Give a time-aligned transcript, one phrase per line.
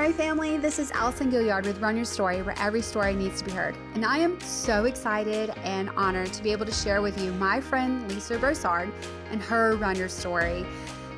[0.00, 0.56] Story family.
[0.56, 3.76] This is Allison Gaillard with Run Your Story, where every story needs to be heard.
[3.92, 7.60] And I am so excited and honored to be able to share with you my
[7.60, 8.90] friend Lisa Broussard
[9.30, 10.64] and her Run Your Story.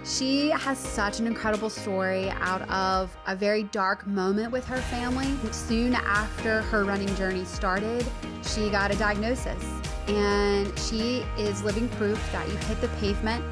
[0.05, 5.33] She has such an incredible story out of a very dark moment with her family.
[5.53, 8.05] Soon after her running journey started,
[8.43, 9.65] she got a diagnosis.
[10.09, 13.45] And she is living proof that you hit the pavement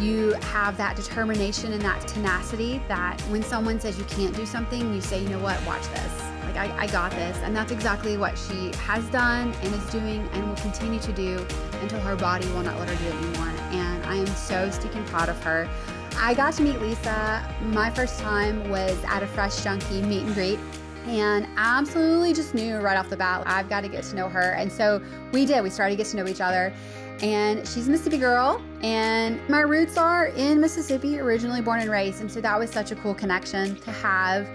[0.00, 4.94] you have that determination and that tenacity that when someone says you can't do something,
[4.94, 6.22] you say, you know what, watch this.
[6.44, 7.36] Like, I, I, got this.
[7.38, 11.44] And that's exactly what she has done and is doing and will continue to do
[11.82, 13.52] until her body will not let her do it anymore.
[13.72, 15.68] And I am so stinking proud of her.
[16.16, 17.54] I got to meet Lisa.
[17.62, 20.58] My first time was at a Fresh Junkie meet and greet
[21.06, 24.52] and absolutely just knew right off the bat I've got to get to know her.
[24.52, 25.00] And so
[25.32, 25.62] we did.
[25.62, 26.72] We started to get to know each other
[27.20, 32.20] and she's a Mississippi girl, and my roots are in Mississippi, originally born and raised,
[32.20, 34.48] and so that was such a cool connection to have.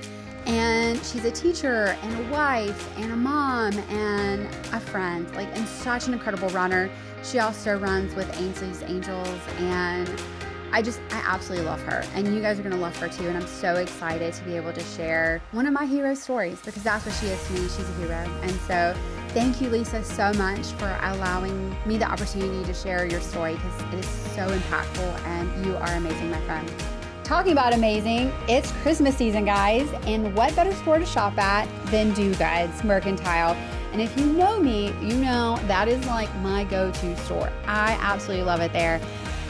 [0.45, 5.65] And she's a teacher and a wife and a mom and a friend, like, and
[5.67, 6.89] such an incredible runner.
[7.23, 10.21] She also runs with Ainsley's Angels, and
[10.73, 12.03] I just, I absolutely love her.
[12.15, 13.27] And you guys are gonna love her too.
[13.27, 16.81] And I'm so excited to be able to share one of my hero stories because
[16.81, 17.61] that's what she is to me.
[17.61, 18.39] She's a hero.
[18.41, 18.95] And so
[19.33, 23.81] Thank you, Lisa, so much for allowing me the opportunity to share your story because
[23.81, 26.71] it is so impactful and you are amazing, my friend.
[27.23, 32.13] Talking about amazing, it's Christmas season, guys, and what better store to shop at than
[32.13, 33.55] Do Goods Mercantile?
[33.91, 37.51] And if you know me, you know that is like my go to store.
[37.65, 39.01] I absolutely love it there.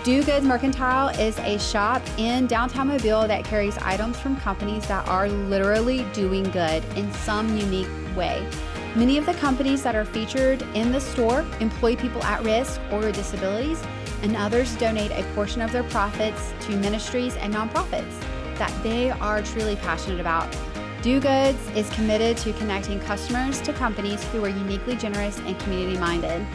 [0.06, 5.06] Do Goods Mercantile is a shop in downtown Mobile that carries items from companies that
[5.10, 8.48] are literally doing good in some unique way.
[8.96, 13.00] Many of the companies that are featured in the store employ people at risk or
[13.00, 13.82] with disabilities,
[14.22, 18.20] and others donate a portion of their profits to ministries and nonprofits
[18.60, 20.56] that they are truly passionate about.
[21.02, 25.98] Do Goods is committed to connecting customers to companies who are uniquely generous and community
[25.98, 26.46] minded.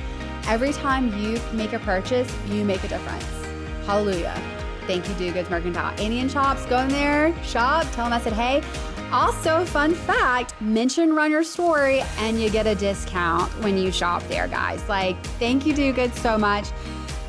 [0.47, 3.27] Every time you make a purchase, you make a difference.
[3.85, 4.41] Hallelujah.
[4.87, 6.01] Thank you, Do Goods Mercantile.
[6.01, 8.63] Indian Shops, go in there, shop, tell them I said, hey,
[9.13, 14.23] also, fun fact mention Run Your Story and you get a discount when you shop
[14.25, 14.87] there, guys.
[14.89, 16.69] Like, thank you, Do Goods, so much.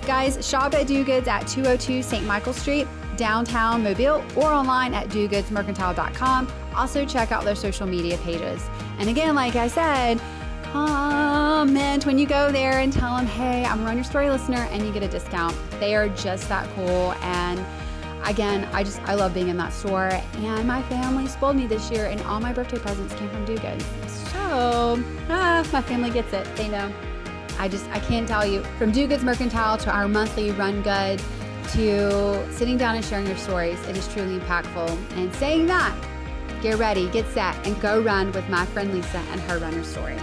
[0.05, 2.25] Guys, shop at Do Goods at 202 St.
[2.25, 6.51] Michael Street, downtown Mobile, or online at dogoodsmercantile.com.
[6.75, 8.67] Also, check out their social media pages.
[8.97, 10.19] And again, like I said,
[10.63, 14.67] comment when you go there and tell them, hey, I'm a Run Your Story listener,
[14.71, 15.55] and you get a discount.
[15.79, 17.13] They are just that cool.
[17.21, 17.59] And
[18.25, 20.09] again, I just I love being in that store.
[20.37, 23.85] And my family spoiled me this year, and all my birthday presents came from Goods.
[24.31, 26.45] So ah, my family gets it.
[26.55, 26.91] They know.
[27.57, 31.21] I just I can't tell you from Goods Mercantile to our monthly Run Good
[31.73, 33.79] to sitting down and sharing your stories.
[33.87, 34.89] It is truly impactful.
[35.17, 35.95] And saying that,
[36.61, 40.17] get ready, get set, and go run with my friend Lisa and her runner story.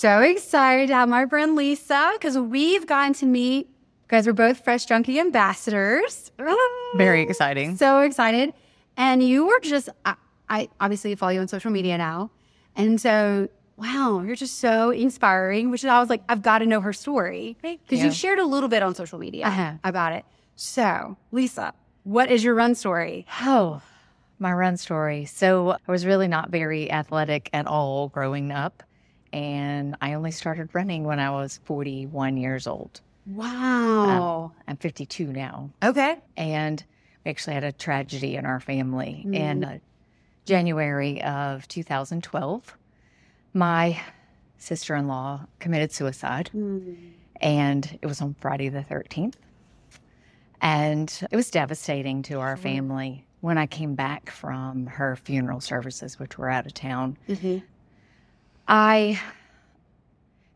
[0.00, 3.68] So excited to have my friend Lisa because we've gotten to meet.
[4.08, 6.32] guys, we're both Fresh Junkie ambassadors.
[6.94, 7.76] Very exciting.
[7.76, 8.54] So excited.
[8.96, 10.14] And you were just, I,
[10.48, 12.30] I obviously follow you on social media now.
[12.76, 16.66] And so, wow, you're just so inspiring, which is, I was like, I've got to
[16.66, 17.58] know her story.
[17.60, 18.06] Because you.
[18.06, 19.72] you've shared a little bit on social media uh-huh.
[19.84, 20.24] about it.
[20.56, 21.74] So, Lisa,
[22.04, 23.26] what is your run story?
[23.42, 23.82] Oh,
[24.38, 25.26] my run story.
[25.26, 28.82] So, I was really not very athletic at all growing up
[29.32, 33.00] and I only started running when I was 41 years old.
[33.26, 34.44] Wow.
[34.44, 35.70] Um, I'm 52 now.
[35.82, 36.18] Okay.
[36.36, 36.82] And
[37.24, 39.34] we actually had a tragedy in our family mm.
[39.34, 39.78] in uh,
[40.46, 42.76] January of 2012.
[43.52, 44.00] My
[44.58, 46.96] sister in law committed suicide, mm.
[47.40, 49.34] and it was on Friday the 13th.
[50.60, 53.24] And it was devastating to our family.
[53.40, 57.58] When I came back from her funeral services, which were out of town, mm-hmm.
[58.70, 59.20] I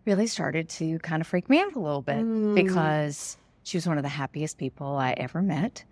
[0.04, 2.54] really started to kind of freak me out a little bit mm.
[2.54, 5.84] because she was one of the happiest people I ever met.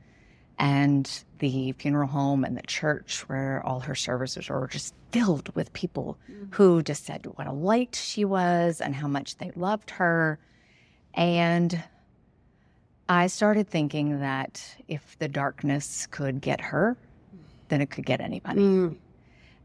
[0.57, 1.11] And
[1.41, 6.17] the funeral home and the church where all her services were just filled with people
[6.31, 6.55] mm.
[6.55, 10.39] who just said what a light she was and how much they loved her.
[11.15, 11.83] And
[13.09, 16.97] I started thinking that if the darkness could get her,
[17.67, 18.61] then it could get anybody.
[18.61, 18.97] Mm.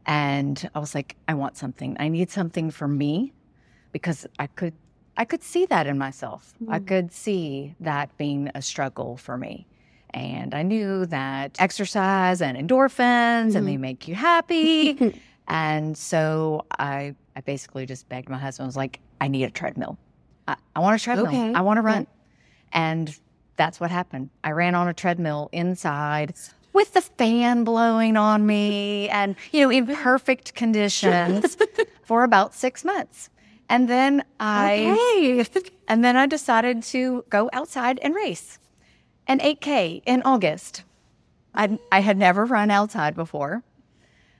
[0.08, 1.94] And I was like, I want something.
[2.00, 3.34] I need something for me
[3.92, 4.72] because I could
[5.18, 6.54] I could see that in myself.
[6.62, 6.72] Mm.
[6.72, 9.66] I could see that being a struggle for me.
[10.14, 13.56] And I knew that exercise and endorphins mm.
[13.56, 13.80] and they mm-hmm.
[13.82, 15.20] make you happy.
[15.48, 19.50] and so I I basically just begged my husband, I was like, I need a
[19.50, 19.98] treadmill.
[20.46, 21.26] I, I want a treadmill.
[21.28, 21.52] Okay.
[21.52, 22.06] I want to run.
[22.72, 23.14] And
[23.56, 24.30] that's what happened.
[24.42, 26.34] I ran on a treadmill inside
[26.78, 31.56] with the fan blowing on me and, you know, in perfect conditions
[32.04, 33.30] for about six months.
[33.68, 34.94] And then I
[35.44, 35.44] Okay.
[35.88, 38.60] and then I decided to go outside and race
[39.26, 40.84] an 8K in August.
[41.52, 43.64] I, I had never run outside before.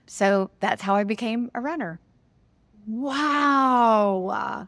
[0.07, 1.99] So that's how I became a runner.
[2.87, 4.65] wow.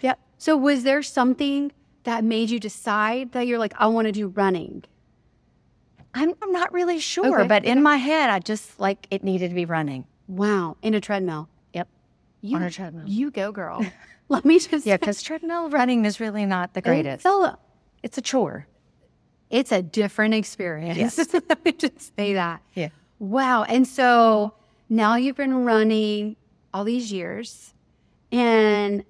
[0.00, 0.18] Yep.
[0.38, 1.72] So was there something
[2.04, 4.84] that made you decide that you're like, I want to do running?
[6.14, 9.48] I'm, I'm not really sure, Okay, but in my head, I just like it needed
[9.48, 10.04] to be running.
[10.28, 10.76] Wow.
[10.82, 11.48] In a treadmill.
[11.72, 11.88] Yep.
[12.42, 13.04] You, on a treadmill.
[13.06, 13.84] You go, girl.
[14.28, 17.22] Let me just Yeah, because treadmill running is really not the greatest.
[17.22, 17.56] So
[18.02, 18.66] It's a chore.
[19.50, 20.98] it's a different experience.
[20.98, 21.32] Yes.
[21.48, 22.62] Let me just say that.
[22.74, 22.88] Yeah.
[23.18, 23.64] Wow.
[23.64, 24.54] And so
[24.88, 26.36] now you've been running
[26.74, 27.74] all these years.
[28.30, 29.04] And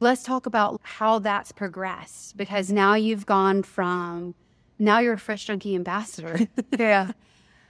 [0.00, 4.34] let's talk about how that's progressed because now you've gone from,
[4.78, 6.38] now you're a Fresh Junkie ambassador.
[6.78, 7.12] Yeah.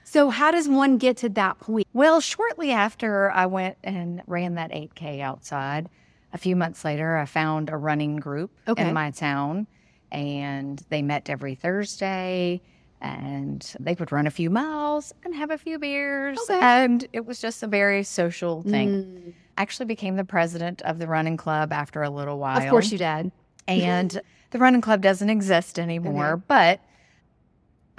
[0.03, 1.87] so, how does one get to that point?
[1.93, 5.89] Well, shortly after I went and ran that 8K outside,
[6.33, 8.87] a few months later, I found a running group Okay.
[8.87, 9.67] in my town,
[10.11, 12.61] and they met every Thursday.
[13.01, 16.37] And they would run a few miles and have a few beers.
[16.49, 16.59] Okay.
[16.61, 18.89] And it was just a very social thing.
[18.89, 22.61] Mm, I actually became the president of the running club after a little while.
[22.61, 23.31] of course, you did.
[23.69, 24.19] and
[24.51, 26.43] the running club doesn't exist anymore Okay.
[26.49, 26.79] but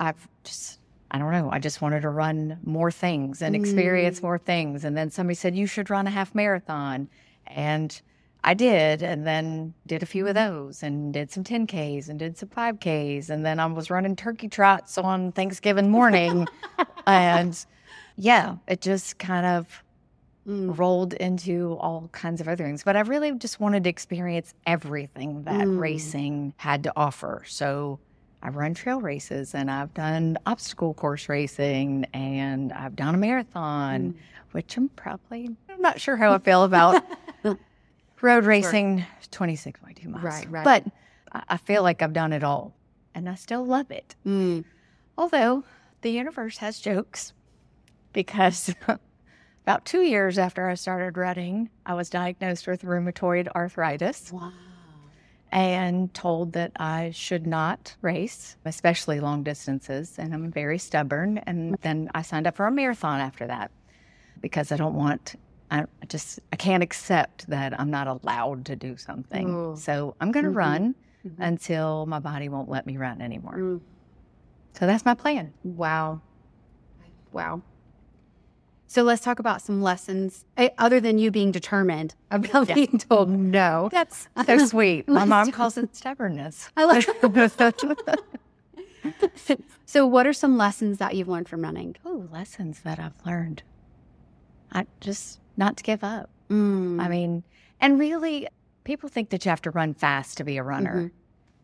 [0.01, 0.81] i've just
[1.13, 4.23] i don't know i just wanted to run more things and experience Mm.
[4.25, 7.09] more things and then somebody said you should run a half marathon
[7.47, 8.01] and
[8.43, 12.37] i did and then did a few of those and did some 10ks and did
[12.39, 16.47] some 5ks and then i was running turkey trots on thanksgiving morning
[17.07, 17.67] and
[18.17, 19.83] yeah it just kind of
[20.49, 20.77] Mm.
[20.79, 22.83] rolled into all kinds of other things.
[22.83, 25.79] But I really just wanted to experience everything that Mm.
[25.79, 27.43] racing had to offer.
[27.47, 28.01] So
[28.43, 33.21] I've run trail races and I've done obstacle course racing and I've done a Mm.
[33.21, 34.15] marathon,
[34.53, 37.03] which I'm probably I'm not sure how I feel about
[38.23, 40.25] road racing 26.2 miles.
[40.25, 40.65] Right, right.
[40.65, 40.85] But
[41.33, 42.75] I I feel like I've done it all
[43.15, 44.17] and I still love it.
[44.27, 44.65] Mm.
[45.19, 45.65] Although
[46.03, 47.33] the universe has jokes
[48.13, 48.75] because
[49.65, 54.53] about two years after I started running, I was diagnosed with rheumatoid arthritis Wow.
[55.53, 60.17] And told that I should not race, especially long distances.
[60.19, 61.39] And I'm very stubborn.
[61.39, 63.71] And then I signed up for a marathon after that
[64.41, 65.37] because I don't want.
[65.73, 69.49] I just I can't accept that I'm not allowed to do something.
[69.51, 69.77] Ooh.
[69.77, 70.57] So I'm going to Mhm.
[70.57, 70.95] run
[71.25, 71.35] Mhm.
[71.39, 73.55] until my body won't let me run anymore.
[73.57, 73.81] Mm.
[74.75, 75.53] So that's my plan.
[75.63, 76.21] Wow.
[77.33, 77.63] Wow.
[78.91, 82.75] So let's talk about some lessons eh, other than you being determined about Yeah.
[82.75, 83.89] being told no.
[83.93, 85.07] That's so sweet.
[85.09, 86.69] My mom calls it stubbornness.
[86.77, 87.07] I like
[89.87, 91.95] So what are some lessons that you've learned from running?
[92.05, 93.63] oh, lessons that I've learned.
[94.73, 96.29] I just not to give up.
[96.51, 97.01] Mm.
[97.01, 97.45] I mean,
[97.81, 98.49] and really,
[98.83, 101.13] people think that you have to run fast to be a runner,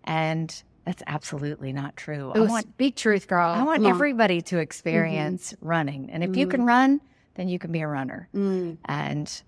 [0.05, 2.31] and that's absolutely not true.
[2.37, 3.51] I want big truth, girl.
[3.51, 3.91] I want Come on.
[3.97, 6.51] everybody to experience running, and if you Mhm.
[6.51, 7.01] can run,
[7.37, 8.77] then you can be a runner, Mm.
[8.87, 9.43] and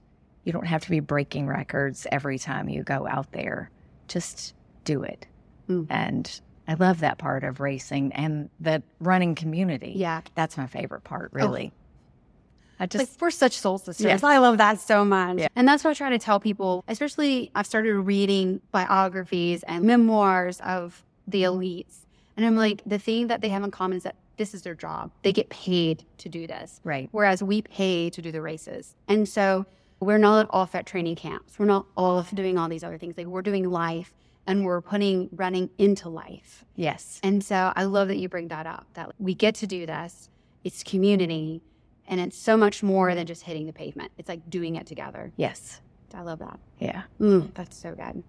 [0.45, 3.71] you don't have to be breaking records every time you go out there.
[4.07, 4.54] Just
[4.85, 5.26] do it,
[5.68, 5.87] Mm.
[5.90, 9.92] and I love that part of racing and the running community.
[9.97, 10.21] Yeah.
[10.35, 11.73] That's my favorite part, really.
[12.80, 14.04] I just Like we're such soul sisters.
[14.04, 14.23] Yes.
[14.23, 15.38] I love that so much.
[15.38, 15.49] Yeah.
[15.57, 20.61] And that's what I try to tell people, especially I've started reading biographies and memoirs
[20.61, 22.04] of the elites.
[22.37, 24.75] And I'm like, the thing that they have in common is that this is their
[24.75, 25.11] job.
[25.23, 26.80] They get paid to do this.
[26.85, 27.09] right.
[27.12, 28.95] Whereas we pay to do the races.
[29.07, 29.66] And so
[30.00, 31.59] we're not off at training camps.
[31.59, 33.16] We're not off doing all these other things.
[33.18, 34.14] Like we're doing life
[34.47, 36.64] and we're putting running into life.
[36.76, 37.21] Yes.
[37.23, 40.30] And so I love that you bring that up that we get to do this.
[40.64, 41.61] It's community
[42.07, 44.12] and it's so much more than just hitting the pavement.
[44.16, 45.33] It's like doing it together.
[45.37, 45.80] Yes.
[46.14, 46.59] I love that.
[46.78, 47.02] Yeah.
[47.21, 48.23] Mm, that's so good.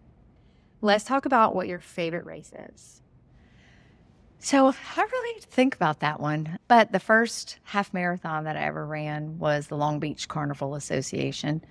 [0.81, 3.01] Let's talk about what your favorite race is.
[4.39, 6.57] So I really think about that one.
[6.67, 11.61] But the first half marathon that I ever ran was the Long Beach Carnival Association,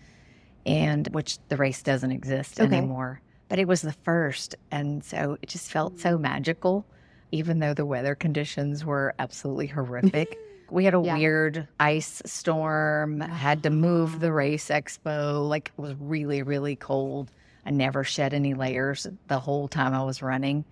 [0.66, 2.76] and which the race doesn't exist Okay.
[2.76, 3.20] anymore.
[3.48, 6.84] But it was the first, and so it just felt so magical,
[7.32, 10.38] even though the weather conditions were absolutely horrific.
[10.70, 11.16] we had a Yeah.
[11.16, 14.32] weird ice storm, had to move the ah.
[14.32, 17.30] race expo, like it was really, really cold.
[17.64, 20.66] I never shed any layers the whole time I was running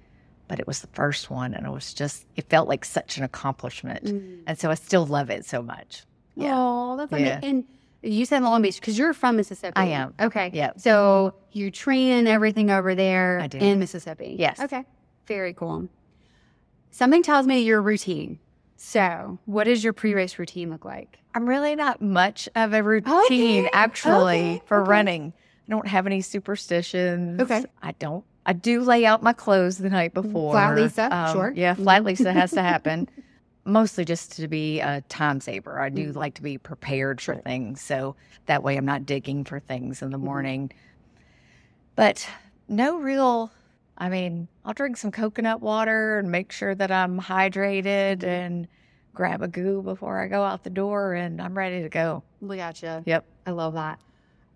[0.48, 3.24] but it was the first one and it was just it felt like such an
[3.24, 4.38] accomplishment mm.
[4.46, 7.38] and so i still love it so much yeah Oh, that's Yeah.
[7.38, 7.44] amazing.
[8.02, 9.72] And you said Long Beach because you're from Mississippi.
[9.76, 10.14] I am.
[10.20, 10.50] Okay.
[10.54, 10.72] Yeah.
[10.76, 13.58] So you train everything over there I do.
[13.58, 14.36] in Mississippi.
[14.38, 14.60] Yes.
[14.60, 14.84] Okay.
[15.26, 15.88] Very cool.
[16.90, 18.38] Something tells me your routine.
[18.76, 21.18] So, what does your pre-race routine look like?
[21.34, 24.90] I'm really not much of a routine, Okay, actually, okay, for okay.
[24.90, 25.32] running.
[25.66, 27.40] I don't have any superstitions.
[27.40, 27.64] Okay.
[27.82, 28.24] I don't.
[28.46, 30.52] I do lay out my clothes the night mm, before.
[30.52, 31.52] Flat Lisa, um, sure.
[31.54, 31.82] Yeah, mm-hmm.
[31.82, 33.08] flat Lisa has to happen.
[33.64, 35.80] Mostly just to be a time saver.
[35.80, 36.14] I do mm.
[36.14, 37.80] like to be prepared for things.
[37.80, 38.14] So
[38.46, 40.26] that way I'm not digging for things in the mm-hmm.
[40.26, 40.72] morning.
[41.96, 42.26] But
[42.68, 43.50] no real,
[43.98, 48.28] I mean, I'll drink some coconut water and make sure that I'm hydrated mm-hmm.
[48.28, 48.68] and
[49.12, 52.22] grab a goo before I go out the door and I'm ready to go.
[52.40, 53.02] Look at you.
[53.04, 53.24] Yep.
[53.46, 53.98] I love that.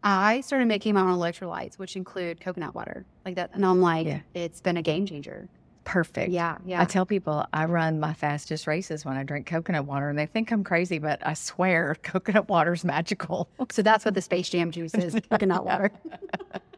[0.02, 3.50] I started making my own electrolytes, which include coconut water, like that.
[3.52, 4.21] And I'm like, Yeah.
[4.35, 5.49] it's been a game changer.
[5.85, 6.30] Perfect.
[6.30, 6.80] Yeah, yeah.
[6.80, 10.26] I tell people I run my fastest races when I drink coconut water, and they
[10.26, 13.49] think I'm crazy, but I swear coconut water is magical.
[13.71, 15.90] so that's what the Space Jam juice is coconut water.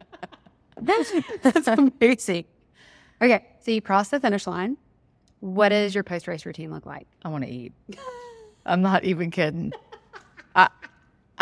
[0.81, 1.11] that's,
[1.41, 2.45] that's amazing.
[3.21, 4.77] Okay, so you cross the finish line.
[5.39, 7.07] What does your post race routine look like?
[7.23, 7.73] I want to eat.
[8.65, 9.73] I'm not even kidding.
[10.55, 10.69] I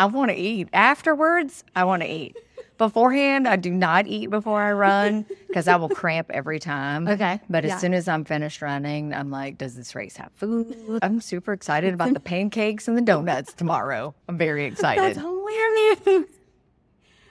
[0.02, 0.68] I want to eat.
[0.72, 2.36] Afterwards, I want to eat.
[2.76, 7.06] Beforehand, I do not eat before I run because I will cramp every time.
[7.06, 7.76] Okay, But yeah.
[7.76, 10.98] as soon as I'm finished running, I'm like, does this race have food?
[11.02, 14.12] I'm super excited about the pancakes and the donuts tomorrow.
[14.28, 15.04] I'm very excited.
[15.04, 16.26] That's hilarious.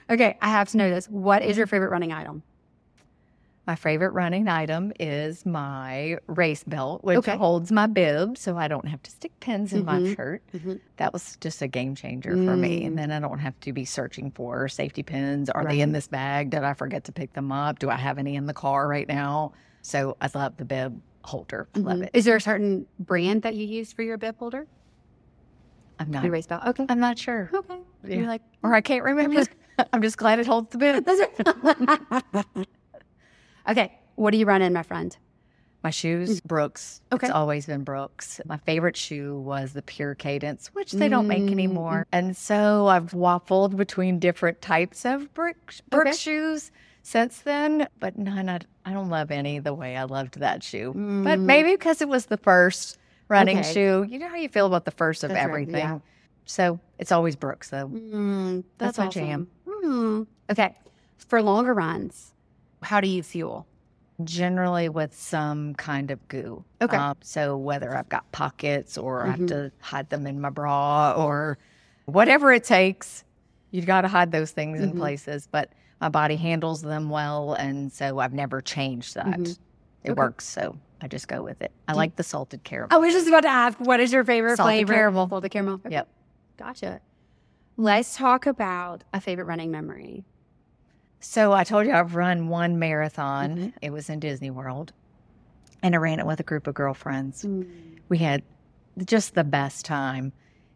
[0.08, 1.06] Okay, I have to know this.
[1.10, 2.42] What is your favorite running item?
[3.66, 7.36] My favorite running item is my race belt, which Okay.
[7.36, 10.16] holds my bib so I don't have to stick pins in my Mhm.
[10.16, 10.42] shirt.
[10.52, 10.80] Mhm.
[10.96, 12.82] That was just a game changer for me.
[12.82, 12.86] Mm.
[12.88, 15.48] And then I don't have to be searching for safety pins.
[15.48, 16.50] Are they in this bag?
[16.50, 17.78] Did I forget to pick them up?
[17.78, 19.52] Do I have any in the car right now?
[19.82, 21.68] So I love the bib holder.
[21.76, 22.02] I love Mhm.
[22.06, 22.10] it.
[22.14, 24.66] Is there a certain brand that you use for your bib holder?
[26.00, 26.24] I'm not.
[26.24, 26.62] Your race belt.
[26.66, 26.84] Okay.
[26.88, 27.48] I'm not sure.
[27.54, 27.78] Okay.
[28.08, 28.16] Yeah.
[28.16, 29.44] You're like, Or I can't remember.
[29.92, 31.06] I'm just glad it holds the bib.
[33.68, 33.92] Okay.
[34.16, 35.16] What do you run in, my friend?
[35.82, 37.00] My shoes, Brooks.
[37.10, 37.14] Mm.
[37.16, 37.26] Okay.
[37.26, 38.40] It's always been Brooks.
[38.46, 41.50] My favorite shoe was the Pure Cadence, which they don't make Mm.
[41.52, 42.06] anymore.
[42.12, 46.16] And so I've waffled between different types of Brooks, Brooks Okay.
[46.16, 46.70] shoes
[47.02, 50.92] since then, but none, I, I don't love any the way I loved that shoe.
[50.94, 51.42] But Mm.
[51.46, 53.72] maybe because it was the first running Okay.
[53.72, 54.06] shoe.
[54.08, 55.74] You know how you feel about the first of That's right, everything.
[55.76, 55.98] yeah.
[56.44, 57.88] So it's always Brooks, though.
[57.88, 59.26] Mm, That's that's, my awesome.
[59.26, 59.48] jam.
[59.66, 60.26] Mm.
[60.50, 60.76] Okay.
[61.18, 62.34] For longer runs,
[62.82, 63.66] how do you fuel?
[64.24, 66.62] generally with some kind of goo.
[66.80, 66.96] Okay.
[66.96, 69.48] Um, so whether I've got pockets or I have Mhm.
[69.48, 71.58] to hide them in my bra or
[72.04, 73.24] whatever it takes,
[73.72, 74.98] you've got to hide those things in Mhm.
[74.98, 75.48] places.
[75.50, 79.26] But my body handles them well, and so I've never changed that.
[79.26, 79.58] Mhm.
[80.04, 80.18] It Okay.
[80.20, 81.72] works, so I just go with it.
[81.88, 82.94] I like the salted caramel.
[82.96, 84.92] I was just about to ask, what is your favorite Salted flavor?
[84.92, 85.28] caramel.
[85.30, 85.74] Salted caramel.
[85.86, 85.90] Okay.
[85.90, 86.08] Yep.
[86.58, 87.00] Gotcha.
[87.76, 90.24] Let's talk about a favorite running memory.
[91.24, 93.56] So I told you I've run one marathon.
[93.56, 93.72] Mhm.
[93.80, 94.92] It was in Disney World,
[95.82, 97.44] and I ran it with a group of girlfriends.
[97.44, 97.66] Mm.
[98.08, 98.42] we had
[99.06, 100.32] just the best time.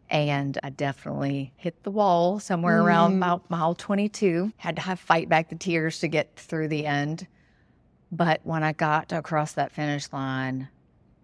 [0.09, 3.19] And I definitely hit the wall somewhere around Mm.
[3.19, 4.53] mile, mile 22.
[4.57, 7.27] Had to have fight back the tears to get through the end.
[8.11, 10.69] But when I got across that finish line,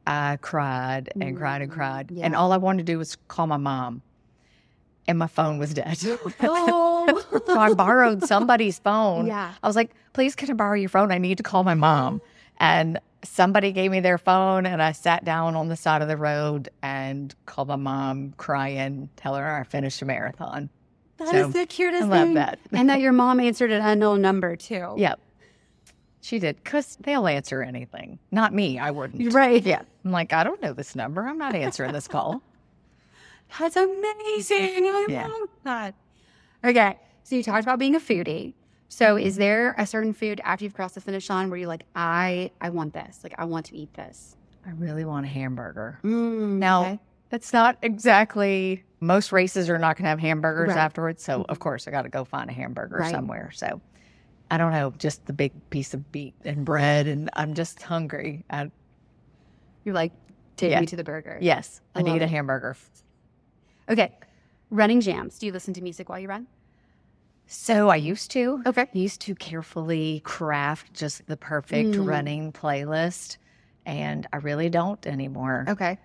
[0.05, 2.11] I cried and cried and Mm, cried.
[2.21, 4.01] And all I wanted to do was call my mom.
[5.07, 5.97] And my phone was dead.
[6.41, 7.41] Oh.
[7.45, 9.27] so I borrowed somebody's phone.
[9.27, 9.53] Yeah.
[9.61, 11.11] I was like, please, can I borrow your phone?
[11.11, 12.21] I need to call my mom.
[12.59, 16.15] And somebody gave me their phone, and I sat down on the side of the
[16.17, 20.69] road and called my mom, crying, tell her I finished a marathon.
[21.17, 22.33] That is So, the cutest I love thing.
[22.35, 22.59] that.
[22.71, 24.93] and that your mom answered an unknown number too.
[24.97, 25.19] Yep.
[26.21, 28.19] She did, because they'll answer anything.
[28.31, 29.33] Not me, I wouldn't.
[29.33, 29.61] Right.
[29.65, 29.81] Yeah.
[30.05, 31.27] I'm like, I don't know this number.
[31.27, 32.41] I'm not answering this call.
[33.59, 34.85] That's amazing.
[34.87, 35.27] I Yeah.
[35.27, 35.95] love that.
[36.63, 36.97] Okay.
[37.23, 38.53] So you talked about being a foodie.
[38.89, 41.85] So is there a certain food after you've crossed the finish line where you're like,
[41.95, 43.19] I I want this.
[43.23, 44.35] Like I want to eat this.
[44.65, 45.99] I really want a hamburger.
[46.03, 46.99] Mm, Now, okay.
[47.29, 50.75] that's not exactly, most races are not going to have hamburgers Right.
[50.75, 50.85] Mm-hmm.
[50.85, 51.21] afterwards.
[51.23, 53.11] So, of course, I got to go find a hamburger Right.
[53.11, 53.51] somewhere.
[53.53, 53.81] So,
[54.49, 57.07] I don't know, just the big piece of meat and bread.
[57.07, 58.45] And I'm just hungry.
[58.49, 58.71] I,
[59.83, 60.13] you're like,
[60.55, 60.79] take Yeah.
[60.79, 61.37] me to the burger.
[61.41, 62.29] yes, I I, need a it.
[62.29, 62.77] hamburger.
[63.89, 64.11] Okay.
[64.69, 65.37] Running jams.
[65.39, 66.47] Do you listen to music while you run?
[67.45, 68.61] So, I used to.
[68.65, 68.87] Okay.
[68.93, 72.07] used to carefully craft just the perfect Mm.
[72.07, 73.37] running playlist.
[73.85, 75.65] And I really don't anymore.
[75.67, 75.99] Okay.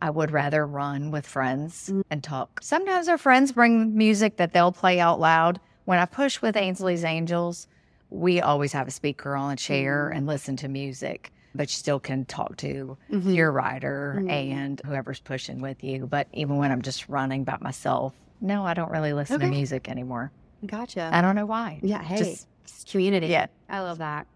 [0.00, 2.02] I would rather run with friends Mm.
[2.10, 2.60] and talk.
[2.62, 5.60] Sometimes our friends bring music that they'll play out loud.
[5.84, 7.68] When I push with Ainsley's Angels,
[8.10, 10.16] we always have a speaker on a chair Mm.
[10.16, 13.34] and listen to music, but you still can talk to Mhm.
[13.34, 14.30] your rider Mm.
[14.30, 16.06] and whoever's pushing with you.
[16.06, 19.46] But even when I'm just running by myself, no, I don't really listen Okay.
[19.46, 20.30] to music anymore.
[20.66, 21.10] Gotcha.
[21.12, 21.78] I don't know why.
[21.82, 22.02] yeah.
[22.02, 22.18] Hey.
[22.18, 22.46] Just-
[22.90, 23.28] community.
[23.28, 23.46] Yeah.
[23.68, 24.26] I love that.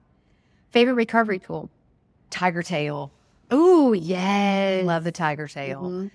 [0.71, 1.69] Favorite recovery tool.
[2.31, 3.11] Tiger Tail
[3.55, 4.85] Oh, yes.
[4.87, 5.83] Love the tiger tail.
[5.83, 6.11] Mhm.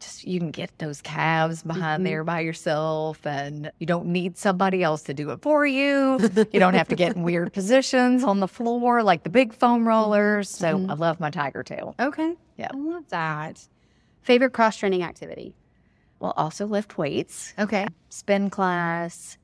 [0.00, 2.04] Just you can get those calves behind Mhm.
[2.06, 6.18] there by yourself, and you don't need somebody else to do it for you.
[6.52, 9.88] you don't have to get in weird positions on the floor like the big foam
[9.88, 10.50] rollers.
[10.50, 10.90] So Mhm.
[10.90, 11.94] I love my tiger tail.
[11.98, 12.34] Okay.
[12.56, 12.68] Yeah.
[12.72, 13.66] I love that.
[14.22, 15.54] Favorite cross training activity?
[16.20, 17.86] We'll also lift weights, Okay.
[18.08, 19.38] spin class.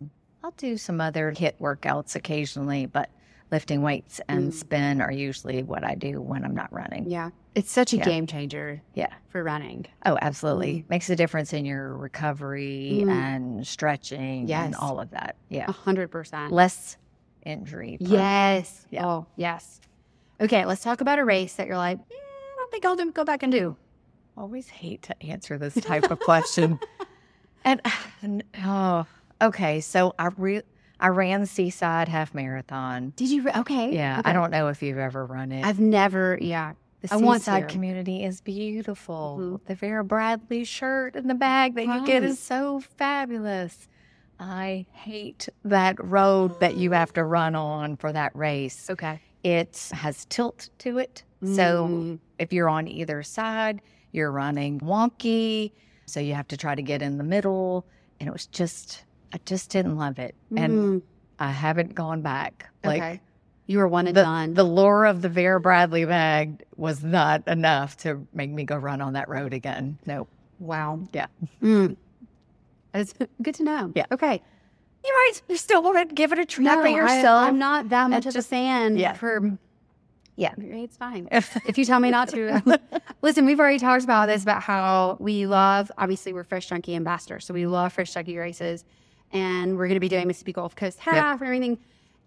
[0.44, 3.08] I'll do some other HIIT workouts occasionally, but
[3.50, 4.54] lifting weights and Mm.
[4.54, 7.10] spin are usually what I do when I'm not running.
[7.10, 7.30] Yeah.
[7.54, 8.04] It's such a Yeah.
[8.04, 9.12] game changer Yeah.
[9.28, 9.86] for running.
[10.06, 10.84] Oh, absolutely.
[10.88, 13.10] Makes a difference in your recovery Mm.
[13.10, 14.64] and stretching Yes.
[14.66, 15.36] and all of that.
[15.50, 15.66] Yeah.
[15.68, 16.50] A hundred percent.
[16.52, 16.96] Less
[17.44, 17.98] injury.
[18.00, 18.86] Yes.
[18.90, 19.06] Yeah.
[19.06, 19.80] Oh, yes.
[20.40, 23.12] Okay, let's talk about a race that you're like, eh, I don't think I'll do,
[23.12, 23.76] go back and do.
[24.36, 26.78] Always hate to answer this type of question.
[27.64, 27.80] And
[28.22, 29.06] and- oh,
[29.40, 29.80] okay.
[29.80, 30.62] So I re-
[30.98, 33.12] I ran Seaside Half Marathon.
[33.14, 33.42] Did you?
[33.42, 33.94] Re- okay.
[33.94, 34.30] Yeah, okay.
[34.30, 35.64] I don't know if you've ever run it.
[35.64, 36.38] I've never.
[36.40, 36.72] Yeah.
[37.02, 37.66] The I want to.
[37.68, 39.38] community is beautiful.
[39.40, 39.66] Mhm.
[39.66, 43.88] The Vera Bradley shirt in the bag that you get is so fabulous.
[44.40, 48.88] I hate that road that you have to run on for that race.
[48.90, 49.20] Okay.
[49.44, 51.24] It has tilt to it.
[51.44, 52.18] So Mm.
[52.38, 53.82] if you're on either side,
[54.12, 55.72] you're running wonky.
[56.06, 57.84] So you have to try to get in the middle.
[58.20, 60.34] And it was just, I just didn't love it.
[60.56, 61.02] And Mm.
[61.40, 62.68] I haven't gone back.
[62.84, 63.20] Like okay.
[63.66, 64.54] You were one and the, done.
[64.54, 69.00] the lure of the Vera Bradley bag was not enough to make me go run
[69.00, 69.98] on that road again.
[70.04, 70.28] Nope.
[70.58, 71.00] wow.
[71.12, 71.26] Yeah.
[71.62, 71.96] Mm.
[72.94, 73.92] It's good to know.
[73.94, 74.06] Yeah.
[74.10, 74.42] Okay.
[75.04, 75.42] You're right.
[75.48, 77.44] You still want to give it a try No, for yourself.
[77.44, 79.14] I, am not that much of a fan yeah.
[79.14, 79.58] for.
[80.36, 80.54] Yeah.
[80.58, 81.28] It's fine.
[81.30, 82.80] if you tell me not to.
[83.22, 87.46] Listen, we've already talked about this about how we love, obviously, we're Fresh Junkie ambassadors.
[87.46, 88.84] So we love Fresh Junkie races.
[89.32, 91.78] And we're going to be doing Mississippi Gulf Coast half and everything.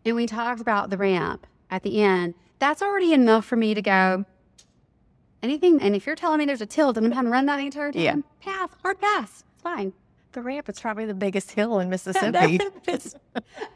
[0.06, 2.36] And we talked about the ramp at the end.
[2.60, 4.26] That's already enough for me to go,
[5.42, 5.82] anything.
[5.82, 7.92] And if you're telling me there's a tilt and I'm having to run that entire
[7.92, 8.16] time, Yeah.
[8.42, 9.44] pass, hard pass.
[9.54, 9.94] It's fine.
[10.34, 12.60] the ramp is probably the biggest hill in Mississippi.
[12.88, 13.16] it's,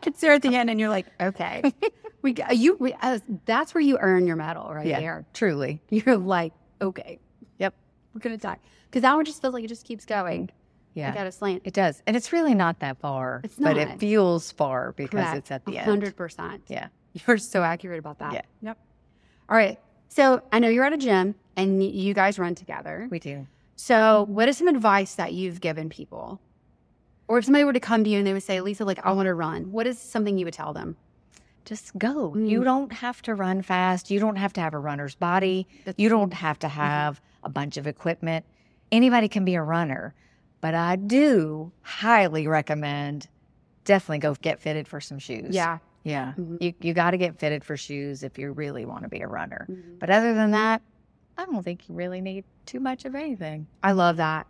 [0.06, 1.64] it's there at the end, and you're like, okay,
[2.22, 2.76] we got you.
[2.80, 5.26] We, uh, that's where you earn your medal, right yeah, there.
[5.34, 5.82] truly.
[5.90, 7.20] You're like, okay,
[7.60, 7.74] Yep.
[8.14, 8.58] we're gonna die
[8.90, 10.50] because that one just feels like it just keeps going.
[11.00, 11.12] Yeah.
[11.12, 11.62] I got a slant.
[11.66, 12.02] It does.
[12.06, 13.42] And it's really not that far.
[13.44, 13.76] It's not.
[13.76, 15.38] But it feels far because Correct.
[15.38, 15.86] it's at the end.
[15.86, 16.64] hundred percent.
[16.68, 16.88] Yeah.
[17.14, 18.34] You're so accurate about that.
[18.34, 18.42] Yeah.
[18.62, 18.78] Yep.
[19.50, 19.80] All right.
[20.10, 23.08] So I know you're at a gym and you guys run together.
[23.10, 23.48] We do.
[23.76, 26.40] So what is some advice that you've given people?
[27.28, 29.12] Or if somebody were to come to you and they would say, Lisa, like, I
[29.12, 30.98] want to run, what is something you would tell them?
[31.64, 32.32] Just go.
[32.36, 32.50] Mm.
[32.50, 34.10] You don't have to run fast.
[34.10, 35.68] You don't have to have a runner's body.
[35.86, 38.46] That's- You don't have to have a bunch of equipment.
[38.92, 40.16] Anybody can be a runner.
[40.62, 43.28] But I do highly recommend
[43.86, 45.56] definitely go get fitted for some shoes.
[45.56, 45.80] Yeah.
[46.04, 46.34] Yeah.
[46.38, 46.62] Mhm.
[46.62, 49.28] You you got to get fitted for shoes if you really want to be a
[49.28, 49.66] runner.
[49.70, 50.00] Mhm.
[50.00, 50.82] But other than that,
[51.38, 53.68] I don't think you really need too much of anything.
[53.84, 54.48] I love that.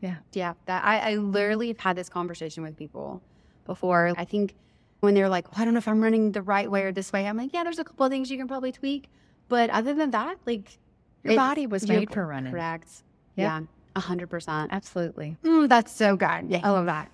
[0.00, 0.16] Yeah.
[0.32, 0.54] Yeah.
[0.66, 3.22] That I, I literally have had this conversation with people
[3.66, 4.12] before.
[4.16, 4.54] I think
[5.00, 7.12] when they're like, well, I don't know if I'm running the right way or this
[7.12, 9.08] way, I'm like, yeah, there's a couple of things you can probably tweak.
[9.48, 10.78] But other than that, like
[11.22, 12.52] Your it- body was made for running.
[12.52, 12.88] Correct.
[13.36, 13.46] Yep.
[13.48, 13.60] Yeah.
[13.96, 14.70] A hundred percent.
[14.72, 15.36] Absolutely.
[15.44, 16.46] Mm, that's so good.
[16.48, 16.60] Yeah.
[16.62, 17.10] I love that.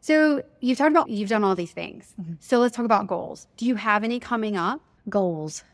[0.00, 2.14] So you've talked about you've done all these things.
[2.20, 2.36] Mhm.
[2.40, 3.46] So let's talk about goals.
[3.56, 4.80] Do you have any coming up?
[5.08, 5.64] Goals.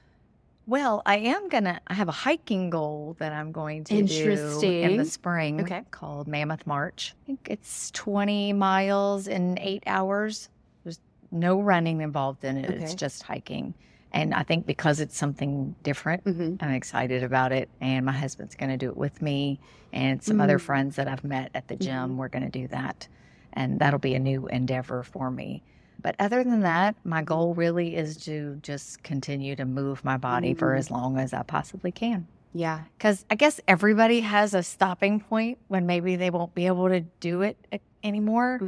[0.69, 1.81] Well, I am gonna.
[1.87, 5.61] I have a hiking goal that I'm going to do in the spring.
[5.61, 5.83] Okay.
[5.93, 7.15] called Mammoth March.
[7.23, 10.49] I think it's 20 miles in eight hours.
[10.83, 10.99] There's
[11.31, 12.71] no running involved in it.
[12.71, 13.75] It's just hiking,
[14.21, 16.57] and I think because it's something different, Mm-hmm.
[16.65, 17.69] I'm excited about it.
[17.81, 19.61] And my husband's going to do it with me,
[19.93, 20.63] and some other Mm.
[20.63, 22.17] friends that I've met at the gym.
[22.17, 23.09] We're going to do that,
[23.53, 25.63] and that'll be a new endeavor for me.
[26.03, 30.55] But other than that, my goal really is to just continue to move my body
[30.55, 30.79] for Mm.
[30.79, 32.27] as long as I possibly can.
[32.55, 32.81] Yeah.
[32.97, 37.01] Because I guess everybody has a stopping point when maybe they won't be able to
[37.21, 38.59] do it a- anymore.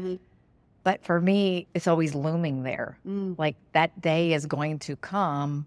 [0.89, 2.99] But for me, it's always looming there.
[3.07, 5.67] Mm, Like that day is going to come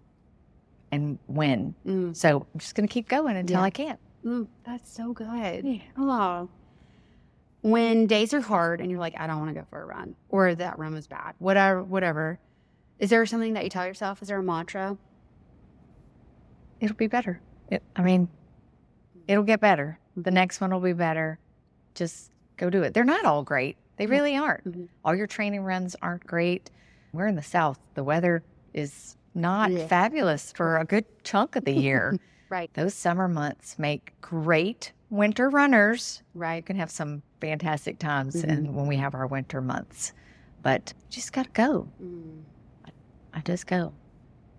[0.90, 1.76] and when.
[1.86, 3.62] mm, So I'm just going to keep going until Yeah.
[3.62, 4.00] I can't.
[4.24, 4.48] mm.
[4.66, 5.80] That's so good.
[5.96, 6.48] Oh.
[7.60, 10.16] When days are hard and you're like, I don't want to go for a run,
[10.28, 12.40] or that run was bad, whatever, whatever.
[12.98, 14.22] Is there something that you tell yourself?
[14.22, 14.98] Is there a mantra?
[16.80, 17.40] It'll be better.
[17.70, 18.26] It, I mean,
[19.28, 20.00] it'll get better.
[20.16, 21.38] The next one will be better.
[21.94, 22.92] Just go do it.
[22.92, 23.76] They're not all great.
[23.96, 24.64] They really aren't.
[24.64, 24.88] Mhm.
[25.04, 26.70] All your training runs aren't great.
[27.12, 27.78] We're in the South.
[27.94, 29.86] The weather is not Yeah.
[29.86, 32.16] fabulous for a good chunk of the year.
[32.48, 32.70] Right.
[32.74, 36.22] Those summer months make great winter runners.
[36.34, 36.56] Right.
[36.56, 38.48] You can have some fantastic times Mhm.
[38.50, 40.12] and when we have our winter months.
[40.62, 41.88] But you just got to go.
[42.02, 42.42] Mm.
[43.32, 43.94] I just go.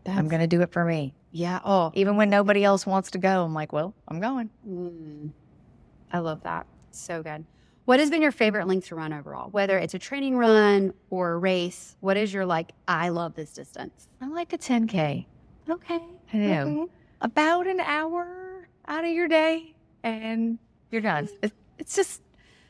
[0.07, 1.13] I'm going to do it for me.
[1.31, 1.59] Yeah.
[1.63, 4.49] Oh, Even when nobody else wants to go, I'm like, well, I'm going.
[4.67, 5.29] Mm.
[6.11, 6.65] I love that.
[6.89, 7.45] So good.
[7.85, 9.49] What has been your favorite length to run overall?
[9.49, 13.51] Whether it's a training run or a race, what is your like, I love this
[13.51, 14.07] distance?
[14.21, 15.25] I like a 10K.
[15.69, 15.99] Okay.
[16.33, 16.65] I know.
[16.65, 16.83] Mm-hmm.
[17.21, 20.59] About an hour out of your day and
[20.91, 21.27] you're done.
[21.41, 21.51] Mm.
[21.77, 22.21] It's just,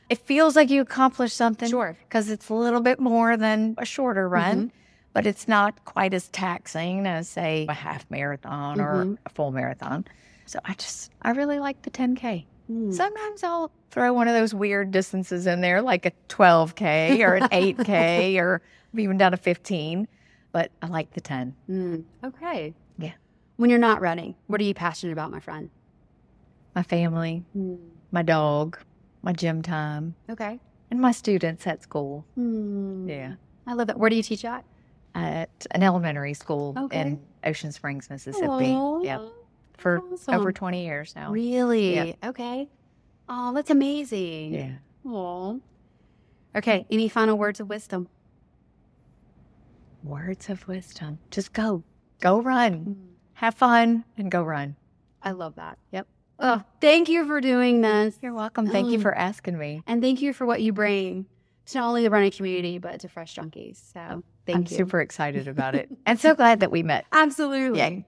[0.08, 1.70] it feels like you accomplished something.
[1.70, 1.96] Sure.
[2.08, 4.76] Because it's a little bit more than a shorter run, mm-hmm.
[5.12, 9.14] but it's not quite as taxing as, say, a half marathon or mm-hmm.
[9.24, 10.06] a full marathon.
[10.46, 12.46] So I just, I really like the 10K.
[12.70, 12.92] Mm.
[12.92, 17.48] Sometimes I'll throw one of those weird distances in there, like a 12K or an
[17.52, 20.08] 8K or I've even done a 15,
[20.52, 21.54] but I like the 10.
[21.68, 22.04] Mm.
[22.24, 22.74] Okay.
[22.98, 23.12] Yeah.
[23.56, 25.70] When you're not running, what are you passionate about, my friend?
[26.74, 27.44] My family,
[28.10, 28.78] my dog,
[29.22, 30.58] my gym time, Okay.
[30.90, 32.24] and my students at school.
[32.38, 33.08] Mm.
[33.08, 33.34] Yeah.
[33.66, 33.98] I love that.
[33.98, 34.64] Where do you teach at?
[35.14, 37.00] At an elementary school Okay.
[37.00, 38.72] in Ocean Springs, Mississippi.
[38.72, 39.22] Aw, Yep.
[39.76, 40.34] For awesome.
[40.34, 41.30] over 20 years now.
[41.30, 41.94] Really?
[41.94, 42.16] Yep.
[42.26, 42.68] Okay.
[43.28, 44.54] Oh, that's amazing.
[44.54, 44.72] Yeah.
[45.10, 45.56] Aw.
[46.56, 46.86] Okay.
[46.90, 48.08] Any final words of wisdom?
[50.02, 51.18] Words of wisdom.
[51.30, 51.82] Just go.
[52.20, 53.08] Go run.
[53.34, 54.76] Have fun and go run.
[55.22, 55.78] I love that.
[55.92, 56.06] Yep.
[56.38, 58.18] Oh, thank you for doing this.
[58.20, 58.66] You're welcome.
[58.66, 59.82] Thank you Um, for asking me.
[59.86, 61.26] And thank you for what you bring
[61.66, 63.76] to not only the running community, but to Fresh Junkies.
[63.92, 64.76] So thank I'm you.
[64.76, 65.88] super excited about it.
[66.06, 67.06] and so glad that we met.
[67.12, 67.78] Absolutely.
[67.78, 68.06] Yay.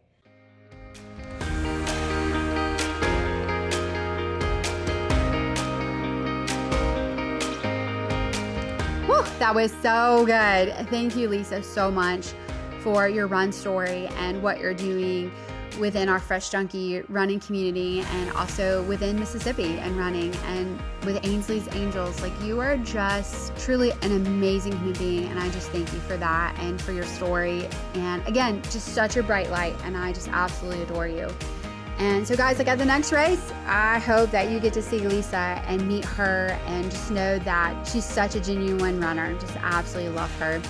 [9.39, 10.73] That was so good.
[10.89, 12.33] Thank you, Lisa, so much
[12.81, 15.31] for your run story and what you're doing
[15.79, 21.69] within our Fresh Junkie running community and also within Mississippi and running and with Ainsley's
[21.75, 22.21] Angels.
[22.23, 25.27] Like, you are just truly an amazing human being.
[25.27, 27.69] And I just thank you for that and for your story.
[27.95, 29.77] And again, just such a bright light.
[29.85, 31.29] And I just absolutely adore you.
[31.99, 34.99] And so, guys, like at the next race, I hope that you get to see
[34.99, 39.33] Lisa and meet her and just know that she's such a genuine runner.
[39.41, 40.61] Just absolutely love her.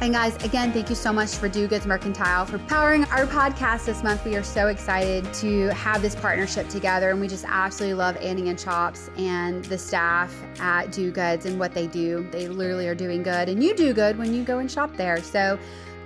[0.00, 3.84] And guys, again, thank you so much for Do Goods Mercantile for powering our podcast
[3.84, 4.24] this month.
[4.24, 8.48] We are so excited to have this partnership together, and we just absolutely love Annie
[8.48, 12.26] and Chops and the staff at Do Goods and what they do.
[12.30, 15.22] They literally are doing good, and you do good when you go and shop there.
[15.22, 15.58] So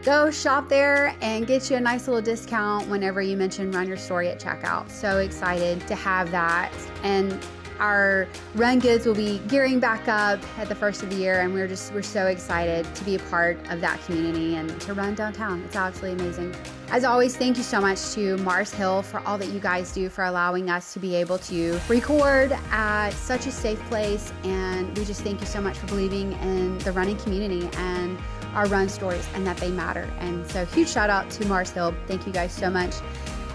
[0.05, 3.97] go shop there and get you a nice little discount whenever you mention Run Your
[3.97, 4.91] Story at checkout.
[4.91, 6.73] So excited to have that.
[7.03, 7.39] And
[7.81, 11.53] our run goods will be gearing back up at the first of the year and
[11.53, 15.13] we're just we're so excited to be a part of that community and to run
[15.15, 16.55] downtown it's absolutely amazing
[16.91, 20.09] as always thank you so much to mars hill for all that you guys do
[20.09, 25.05] for allowing us to be able to record at such a safe place and we
[25.05, 28.17] just thank you so much for believing in the running community and
[28.55, 31.95] our run stories and that they matter and so huge shout out to mars hill
[32.07, 32.95] thank you guys so much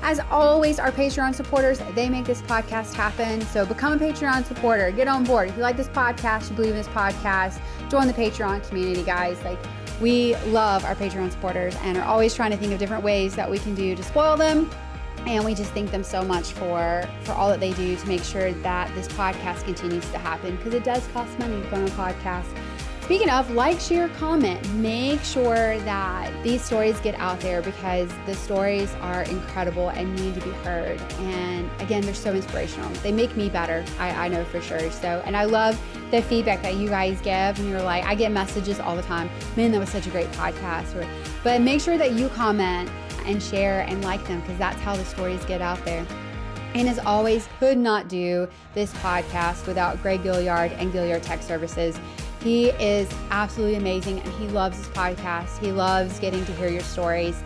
[0.01, 3.41] as always, our Patreon supporters, they make this podcast happen.
[3.41, 4.91] So become a Patreon supporter.
[4.91, 5.49] Get on board.
[5.49, 7.59] If you like this podcast, you believe in this podcast,
[7.89, 9.41] join the Patreon community, guys.
[9.43, 9.59] Like,
[9.99, 13.49] we love our Patreon supporters and are always trying to think of different ways that
[13.49, 14.69] we can do to spoil them.
[15.27, 18.23] And we just thank them so much for for all that they do to make
[18.23, 21.83] sure that this podcast continues to happen because it does cost money to go on
[21.83, 22.47] a podcast.
[23.10, 24.72] Speaking of, like, share, comment.
[24.76, 30.36] Make sure that these stories get out there because the stories are incredible and need
[30.36, 31.02] to be heard.
[31.22, 32.88] And again, they're so inspirational.
[33.02, 33.84] They make me better.
[33.98, 34.91] I, I know for sure.
[34.91, 37.58] So, and I love the feedback that you guys give.
[37.58, 39.28] And you're like, I get messages all the time.
[39.58, 40.95] Man, that was such a great podcast.
[40.95, 41.10] Or,
[41.43, 42.91] but make sure that you comment
[43.26, 46.06] and share and like them because that's how the stories get out there.
[46.76, 52.00] And as always, could not do this podcast without Greg Gaillard and Gaillard Tech Services.
[52.41, 55.58] He is absolutely amazing and he loves his podcast.
[55.60, 57.41] He loves getting to hear your stories.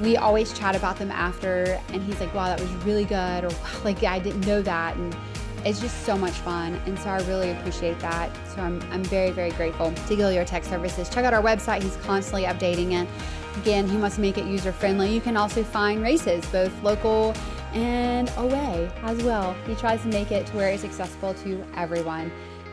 [0.00, 3.50] We always chat about them after, and he's like, wow, that was really good, or
[3.84, 4.96] like, I didn't know that.
[4.96, 5.16] And
[5.64, 6.80] it's just so much fun.
[6.86, 8.30] And so I really appreciate that.
[8.54, 11.08] So I'm, I'm very, very grateful to Gaillard Tech Services.
[11.08, 13.08] Check out our website, he's constantly updating it.
[13.56, 15.12] Again, he to make it user friendly.
[15.12, 17.34] You can also find races, both local
[17.72, 19.54] and away as well.
[19.66, 22.30] He tries to make it to where it's accessible to everyone.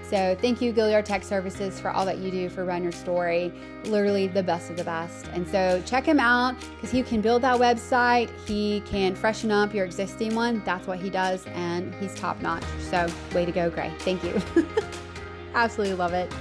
[0.10, 3.52] So thank you, Gaillard Tech Services, for all that you do for Run Your Story.
[3.86, 5.28] Literally the best of the best.
[5.34, 8.30] And so check him out because he can build that website.
[8.48, 10.62] He can freshen up your existing one.
[10.64, 12.64] That's what he does, and he's top notch.
[12.92, 13.92] So way to go, Gray.
[14.00, 14.40] Thank you.
[15.56, 16.32] Absolutely love it.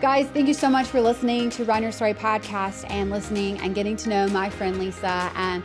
[0.00, 3.74] Guys, thank you so much for listening to Run Your Story podcast and listening and
[3.74, 5.32] getting to know my friend Lisa.
[5.34, 5.64] And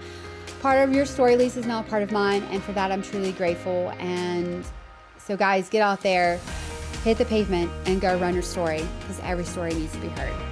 [0.62, 2.42] part of your story, Lisa, is now part of mine.
[2.52, 3.92] And for that, I'm truly grateful.
[4.00, 4.66] And
[5.18, 6.40] so, guys, get out there,
[7.04, 10.49] hit the pavement, and go run your story because every story needs to be heard.